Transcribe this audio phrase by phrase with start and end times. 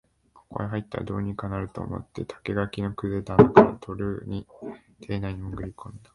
[0.33, 4.25] ここへ入ったら、どうにかなると思って竹垣の崩れた穴から、とある
[4.99, 6.09] 邸内にもぐり込んだ